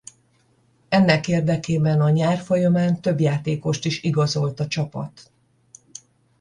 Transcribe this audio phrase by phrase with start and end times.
[0.89, 5.31] Ennek érdekében a nyár folyamán több játékost is igazolt a csapat.